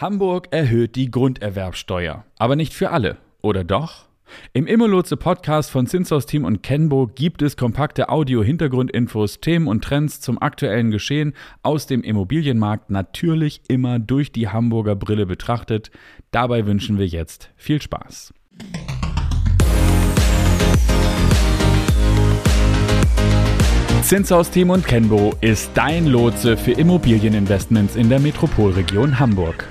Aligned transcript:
Hamburg 0.00 0.48
erhöht 0.50 0.96
die 0.96 1.10
Grunderwerbsteuer, 1.10 2.24
aber 2.38 2.56
nicht 2.56 2.72
für 2.72 2.90
alle, 2.90 3.18
oder 3.42 3.64
doch? 3.64 4.06
Im 4.54 4.66
Immolotse 4.66 5.18
Podcast 5.18 5.70
von 5.70 5.86
Zinshaus 5.86 6.24
Team 6.24 6.46
und 6.46 6.62
Kenbo 6.62 7.10
gibt 7.14 7.42
es 7.42 7.58
kompakte 7.58 8.08
Audio-Hintergrundinfos, 8.08 9.40
Themen 9.40 9.66
und 9.66 9.84
Trends 9.84 10.22
zum 10.22 10.40
aktuellen 10.40 10.90
Geschehen 10.90 11.34
aus 11.62 11.86
dem 11.86 12.02
Immobilienmarkt, 12.02 12.88
natürlich 12.88 13.60
immer 13.68 13.98
durch 13.98 14.32
die 14.32 14.48
Hamburger 14.48 14.96
Brille 14.96 15.26
betrachtet. 15.26 15.90
Dabei 16.30 16.64
wünschen 16.64 16.96
wir 16.96 17.06
jetzt 17.06 17.50
viel 17.56 17.82
Spaß. 17.82 18.32
Zinshaus 24.00 24.50
Team 24.50 24.70
und 24.70 24.86
Kenbo 24.86 25.34
ist 25.42 25.72
dein 25.74 26.06
Lotse 26.06 26.56
für 26.56 26.72
Immobilieninvestments 26.72 27.96
in 27.96 28.08
der 28.08 28.18
Metropolregion 28.18 29.20
Hamburg. 29.20 29.68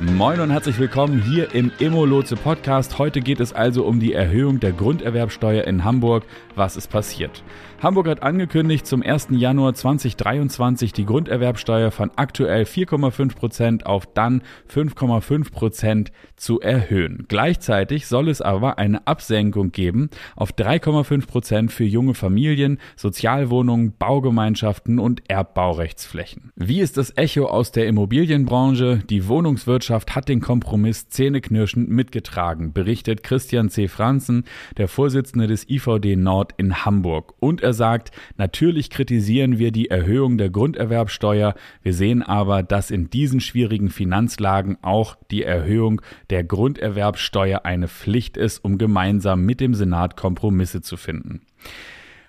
Moin 0.00 0.40
und 0.40 0.50
herzlich 0.50 0.80
willkommen 0.80 1.22
hier 1.22 1.54
im 1.54 1.70
Immolotse 1.78 2.34
Podcast. 2.34 2.98
Heute 2.98 3.20
geht 3.20 3.38
es 3.38 3.52
also 3.52 3.84
um 3.84 4.00
die 4.00 4.12
Erhöhung 4.12 4.58
der 4.58 4.72
Grunderwerbsteuer 4.72 5.64
in 5.64 5.84
Hamburg. 5.84 6.24
Was 6.56 6.76
ist 6.76 6.90
passiert? 6.90 7.44
Hamburg 7.80 8.08
hat 8.08 8.22
angekündigt, 8.22 8.86
zum 8.86 9.02
1. 9.02 9.28
Januar 9.30 9.74
2023 9.74 10.92
die 10.92 11.04
Grunderwerbsteuer 11.04 11.90
von 11.90 12.10
aktuell 12.16 12.64
4,5 12.64 13.36
Prozent 13.36 13.86
auf 13.86 14.06
dann 14.06 14.42
5,5 14.72 15.52
Prozent 15.52 16.12
zu 16.34 16.60
erhöhen. 16.60 17.26
Gleichzeitig 17.28 18.06
soll 18.06 18.28
es 18.28 18.40
aber 18.40 18.78
eine 18.78 19.06
Absenkung 19.06 19.70
geben 19.70 20.10
auf 20.34 20.52
3,5 20.52 21.26
Prozent 21.26 21.72
für 21.72 21.84
junge 21.84 22.14
Familien, 22.14 22.78
Sozialwohnungen, 22.96 23.94
Baugemeinschaften 23.96 24.98
und 24.98 25.22
Erbbaurechtsflächen. 25.28 26.52
Wie 26.56 26.80
ist 26.80 26.96
das 26.96 27.16
Echo 27.16 27.46
aus 27.46 27.70
der 27.70 27.86
Immobilienbranche? 27.86 29.02
Die 29.08 29.28
Wohnungswirtschaft 29.28 29.83
hat 29.90 30.28
den 30.28 30.40
Kompromiss 30.40 31.08
zähneknirschend 31.08 31.88
mitgetragen, 31.88 32.72
berichtet 32.72 33.22
Christian 33.22 33.68
C. 33.68 33.88
Franzen, 33.88 34.44
der 34.76 34.88
Vorsitzende 34.88 35.46
des 35.46 35.68
IVD 35.68 36.16
Nord 36.16 36.52
in 36.56 36.84
Hamburg. 36.84 37.34
Und 37.40 37.62
er 37.62 37.72
sagt, 37.72 38.10
natürlich 38.36 38.90
kritisieren 38.90 39.58
wir 39.58 39.72
die 39.72 39.90
Erhöhung 39.90 40.38
der 40.38 40.50
Grunderwerbsteuer, 40.50 41.54
wir 41.82 41.94
sehen 41.94 42.22
aber, 42.22 42.62
dass 42.62 42.90
in 42.90 43.10
diesen 43.10 43.40
schwierigen 43.40 43.90
Finanzlagen 43.90 44.78
auch 44.82 45.16
die 45.30 45.42
Erhöhung 45.42 46.00
der 46.30 46.44
Grunderwerbsteuer 46.44 47.64
eine 47.64 47.88
Pflicht 47.88 48.36
ist, 48.36 48.58
um 48.58 48.78
gemeinsam 48.78 49.44
mit 49.44 49.60
dem 49.60 49.74
Senat 49.74 50.16
Kompromisse 50.16 50.82
zu 50.82 50.96
finden. 50.96 51.42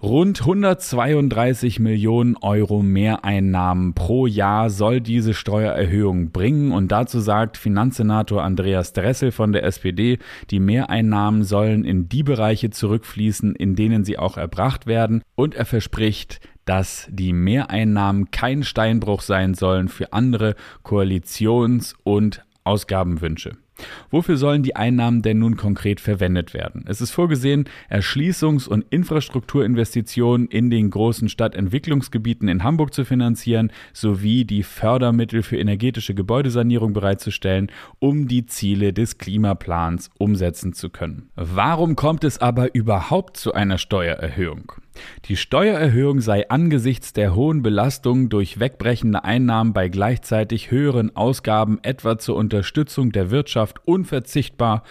Rund 0.00 0.42
132 0.42 1.80
Millionen 1.80 2.36
Euro 2.36 2.82
Mehreinnahmen 2.82 3.94
pro 3.94 4.28
Jahr 4.28 4.70
soll 4.70 5.00
diese 5.00 5.34
Steuererhöhung 5.34 6.30
bringen 6.30 6.70
und 6.70 6.92
dazu 6.92 7.18
sagt 7.18 7.56
Finanzsenator 7.56 8.44
Andreas 8.44 8.92
Dressel 8.92 9.32
von 9.32 9.50
der 9.50 9.64
SPD, 9.64 10.20
die 10.50 10.60
Mehreinnahmen 10.60 11.42
sollen 11.42 11.84
in 11.84 12.08
die 12.08 12.22
Bereiche 12.22 12.70
zurückfließen, 12.70 13.56
in 13.56 13.74
denen 13.74 14.04
sie 14.04 14.20
auch 14.20 14.36
erbracht 14.36 14.86
werden 14.86 15.22
und 15.34 15.56
er 15.56 15.64
verspricht, 15.64 16.38
dass 16.64 17.08
die 17.10 17.32
Mehreinnahmen 17.32 18.30
kein 18.30 18.62
Steinbruch 18.62 19.22
sein 19.22 19.54
sollen 19.54 19.88
für 19.88 20.12
andere 20.12 20.54
Koalitions- 20.84 21.96
und 22.04 22.44
Ausgabenwünsche. 22.62 23.56
Wofür 24.10 24.36
sollen 24.36 24.62
die 24.62 24.76
Einnahmen 24.76 25.22
denn 25.22 25.38
nun 25.38 25.56
konkret 25.56 26.00
verwendet 26.00 26.54
werden? 26.54 26.84
Es 26.86 27.00
ist 27.00 27.10
vorgesehen, 27.10 27.68
Erschließungs- 27.90 28.68
und 28.68 28.84
Infrastrukturinvestitionen 28.90 30.48
in 30.48 30.70
den 30.70 30.90
großen 30.90 31.28
Stadtentwicklungsgebieten 31.28 32.48
in 32.48 32.64
Hamburg 32.64 32.94
zu 32.94 33.04
finanzieren, 33.04 33.72
sowie 33.92 34.44
die 34.44 34.62
Fördermittel 34.62 35.42
für 35.42 35.58
energetische 35.58 36.14
Gebäudesanierung 36.14 36.92
bereitzustellen, 36.92 37.70
um 37.98 38.28
die 38.28 38.46
Ziele 38.46 38.92
des 38.92 39.18
Klimaplans 39.18 40.10
umsetzen 40.18 40.72
zu 40.72 40.90
können. 40.90 41.30
Warum 41.36 41.96
kommt 41.96 42.24
es 42.24 42.38
aber 42.38 42.74
überhaupt 42.74 43.36
zu 43.36 43.52
einer 43.52 43.78
Steuererhöhung? 43.78 44.72
Die 45.26 45.36
Steuererhöhung 45.36 46.20
sei 46.20 46.48
angesichts 46.48 47.12
der 47.12 47.34
hohen 47.34 47.62
Belastung 47.62 48.28
durch 48.28 48.60
wegbrechende 48.60 49.24
Einnahmen 49.24 49.72
bei 49.72 49.88
gleichzeitig 49.88 50.70
höheren 50.70 51.14
Ausgaben 51.16 51.78
etwa 51.82 52.18
zur 52.18 52.36
Unterstützung 52.36 53.12
der 53.12 53.30
Wirtschaft 53.30 53.80
unverzichtbar, 53.86 54.82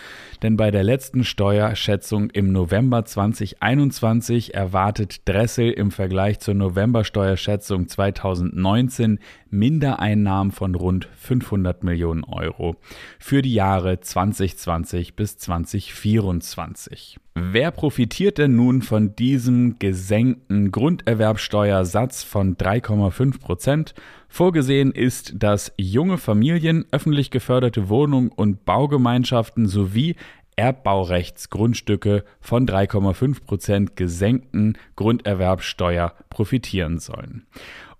denn 0.44 0.58
bei 0.58 0.72
der 0.72 0.84
letzten 0.84 1.24
Steuerschätzung 1.24 2.30
im 2.30 2.52
November 2.52 3.06
2021 3.06 4.54
erwartet 4.54 5.28
Dressel 5.28 5.72
im 5.72 5.92
Vergleich 5.92 6.40
zur 6.40 6.54
Novembersteuerschätzung 6.54 7.88
2019 7.88 9.20
Mindereinnahmen 9.52 10.52
von 10.52 10.76
rund 10.76 11.10
500 11.18 11.84
Millionen 11.84 12.24
Euro 12.24 12.76
für 13.20 13.42
die 13.42 13.54
Jahre 13.54 14.00
2020 14.00 15.16
bis 15.16 15.38
2024. 15.38 17.18
Wer 17.36 17.72
profitiert 17.72 18.40
denn 18.40 18.56
nun 18.56 18.82
von 18.82 19.16
diesem 19.16 19.78
gesenkten 19.78 20.72
Grunderwerbsteuersatz 20.72 22.24
von 22.24 22.58
3,5 22.58 23.40
Prozent? 23.40 23.94
Vorgesehen 24.28 24.92
ist, 24.92 25.34
dass 25.38 25.72
junge 25.78 26.18
Familien, 26.18 26.86
öffentlich 26.92 27.30
geförderte 27.30 27.90
Wohnungen 27.90 28.30
und 28.30 28.66
Baugemeinschaften 28.66 29.68
sowie 29.68 30.16
Erbbaurechtsgrundstücke 30.58 32.24
von 32.42 32.68
3,5 32.68 33.44
Prozent 33.46 33.96
gesenkten 33.96 34.78
Grunderwerbsteuer 34.96 36.14
profitieren 36.30 36.98
sollen. 36.98 37.46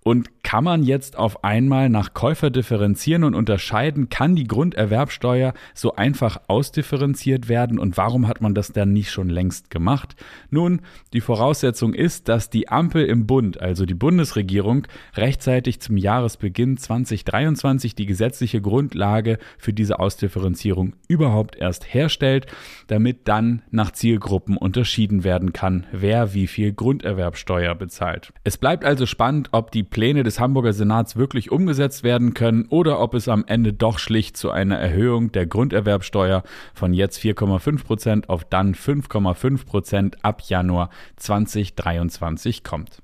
Und 0.04 0.42
kann 0.42 0.64
man 0.64 0.82
jetzt 0.82 1.18
auf 1.18 1.44
einmal 1.44 1.90
nach 1.90 2.14
Käufer 2.14 2.48
differenzieren 2.48 3.24
und 3.24 3.34
unterscheiden, 3.34 4.08
kann 4.08 4.34
die 4.34 4.46
Grunderwerbsteuer 4.46 5.52
so 5.74 5.94
einfach 5.96 6.40
ausdifferenziert 6.46 7.50
werden 7.50 7.78
und 7.78 7.98
warum 7.98 8.26
hat 8.26 8.40
man 8.40 8.54
das 8.54 8.72
dann 8.72 8.94
nicht 8.94 9.10
schon 9.10 9.28
längst 9.28 9.70
gemacht? 9.70 10.16
Nun, 10.48 10.80
die 11.12 11.20
Voraussetzung 11.20 11.92
ist, 11.92 12.28
dass 12.28 12.48
die 12.48 12.70
Ampel 12.70 13.04
im 13.04 13.26
Bund, 13.26 13.60
also 13.60 13.84
die 13.84 13.92
Bundesregierung, 13.92 14.86
rechtzeitig 15.14 15.80
zum 15.80 15.98
Jahresbeginn 15.98 16.78
2023 16.78 17.94
die 17.94 18.06
gesetzliche 18.06 18.62
Grundlage 18.62 19.38
für 19.58 19.74
diese 19.74 19.98
Ausdifferenzierung 19.98 20.94
überhaupt 21.08 21.56
erst 21.56 21.92
herstellt, 21.92 22.46
damit 22.86 23.28
dann 23.28 23.60
nach 23.70 23.90
Zielgruppen 23.90 24.56
unterschieden 24.56 25.24
werden 25.24 25.52
kann, 25.52 25.86
wer 25.92 26.32
wie 26.32 26.46
viel 26.46 26.72
Grunderwerbsteuer 26.72 27.74
bezahlt. 27.74 28.32
Es 28.44 28.56
bleibt 28.56 28.86
also 28.86 29.04
spannend, 29.04 29.50
ob 29.52 29.72
die 29.72 29.82
Pläne 29.98 30.22
des 30.22 30.38
Hamburger 30.38 30.72
Senats 30.72 31.16
wirklich 31.16 31.50
umgesetzt 31.50 32.04
werden 32.04 32.32
können 32.32 32.66
oder 32.68 33.00
ob 33.00 33.14
es 33.14 33.26
am 33.26 33.44
Ende 33.48 33.72
doch 33.72 33.98
schlicht 33.98 34.36
zu 34.36 34.52
einer 34.52 34.76
Erhöhung 34.78 35.32
der 35.32 35.44
Grunderwerbsteuer 35.44 36.44
von 36.72 36.94
jetzt 36.94 37.18
4,5 37.18 37.82
Prozent 37.82 38.28
auf 38.28 38.44
dann 38.44 38.76
5,5 38.76 39.66
Prozent 39.66 40.24
ab 40.24 40.42
Januar 40.42 40.90
2023 41.16 42.62
kommt. 42.62 43.02